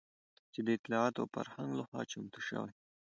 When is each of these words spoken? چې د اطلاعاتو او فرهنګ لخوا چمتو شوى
چې 0.53 0.59
د 0.65 0.67
اطلاعاتو 0.77 1.19
او 1.23 1.31
فرهنګ 1.35 1.69
لخوا 1.79 2.01
چمتو 2.11 2.39
شوى 2.47 2.71